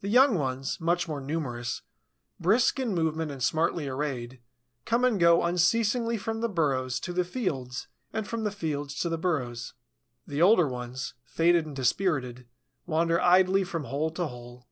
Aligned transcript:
The 0.00 0.08
young 0.08 0.34
ones, 0.34 0.80
much 0.80 1.06
more 1.06 1.20
numerous, 1.20 1.82
brisk 2.40 2.80
in 2.80 2.96
movement 2.96 3.30
and 3.30 3.40
smartly 3.40 3.86
arrayed, 3.86 4.40
come 4.84 5.04
and 5.04 5.20
go 5.20 5.44
unceasingly 5.44 6.18
from 6.18 6.40
the 6.40 6.48
burrows 6.48 6.98
to 6.98 7.12
the 7.12 7.22
fields 7.24 7.86
and 8.12 8.26
from 8.26 8.42
the 8.42 8.50
fields 8.50 8.96
to 9.02 9.08
the 9.08 9.18
burrows. 9.18 9.74
The 10.26 10.42
older 10.42 10.66
ones, 10.66 11.14
faded 11.22 11.64
and 11.64 11.76
dispirited, 11.76 12.48
wander 12.86 13.20
idly 13.20 13.62
from 13.62 13.84
hole 13.84 14.10
to 14.14 14.26
hole. 14.26 14.66